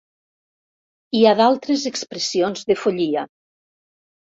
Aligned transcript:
I 1.19 1.21
a 1.33 1.33
d'altres 1.41 1.85
expressions 1.91 2.67
de 2.73 2.81
follia. 2.87 3.29